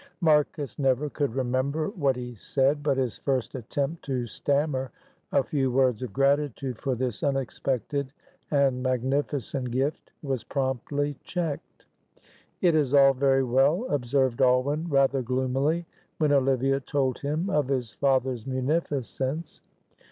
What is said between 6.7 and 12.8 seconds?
for this unexpected and magnificent gift was promptly checked. "It